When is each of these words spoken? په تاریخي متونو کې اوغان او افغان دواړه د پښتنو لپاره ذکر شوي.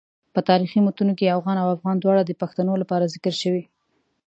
په 0.33 0.39
تاریخي 0.49 0.79
متونو 0.85 1.13
کې 1.19 1.33
اوغان 1.35 1.57
او 1.61 1.67
افغان 1.75 1.95
دواړه 1.99 2.21
د 2.25 2.31
پښتنو 2.41 2.73
لپاره 2.81 3.09
ذکر 3.13 3.33
شوي. 3.41 3.63